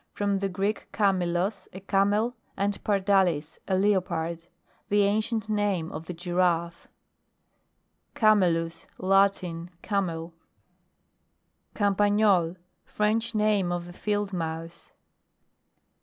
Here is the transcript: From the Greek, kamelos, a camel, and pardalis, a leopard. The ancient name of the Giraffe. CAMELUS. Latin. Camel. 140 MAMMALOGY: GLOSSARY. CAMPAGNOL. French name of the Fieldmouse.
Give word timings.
From 0.13 0.39
the 0.39 0.49
Greek, 0.49 0.87
kamelos, 0.91 1.67
a 1.73 1.79
camel, 1.79 2.35
and 2.57 2.83
pardalis, 2.83 3.59
a 3.67 3.75
leopard. 3.77 4.47
The 4.89 5.03
ancient 5.03 5.47
name 5.47 5.91
of 5.91 6.07
the 6.07 6.13
Giraffe. 6.15 6.87
CAMELUS. 8.15 8.87
Latin. 8.97 9.69
Camel. 9.83 10.33
140 11.77 12.11
MAMMALOGY: 12.13 12.17
GLOSSARY. 12.19 12.53
CAMPAGNOL. 12.55 12.65
French 12.83 13.35
name 13.35 13.71
of 13.71 13.85
the 13.85 13.93
Fieldmouse. 13.93 14.91